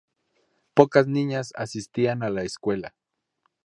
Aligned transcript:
Pocas 0.73 1.05
niñas 1.05 1.53
asistían 1.55 2.23
a 2.23 2.31
la 2.31 2.41
escuela. 2.41 2.95